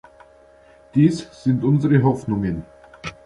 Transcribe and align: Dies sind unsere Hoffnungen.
Dies 0.95 1.27
sind 1.43 1.63
unsere 1.63 2.01
Hoffnungen. 2.01 2.65